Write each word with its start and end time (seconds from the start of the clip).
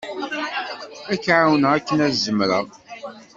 Ad 1.11 1.19
k-εawneɣ 1.23 1.71
akken 1.77 1.99
zemreɣ. 2.23 2.65